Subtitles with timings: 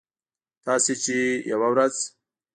[0.65, 1.17] تاسې چې
[1.51, 1.95] یوه ورځ